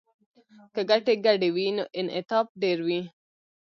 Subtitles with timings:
[0.73, 3.01] که ګټې ګډې وي نو انعطاف ډیر وي